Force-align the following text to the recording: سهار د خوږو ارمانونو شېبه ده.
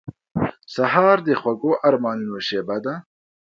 سهار 0.73 1.17
د 1.27 1.29
خوږو 1.41 1.71
ارمانونو 1.87 2.37
شېبه 2.47 2.77
ده. 2.85 2.93